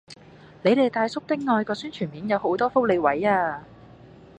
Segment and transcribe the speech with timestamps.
[0.63, 3.63] 你哋大叔的愛個宣傳片有好多福利位啊